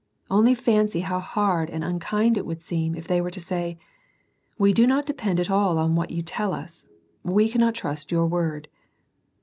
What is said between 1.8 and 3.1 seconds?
unkind it would seem if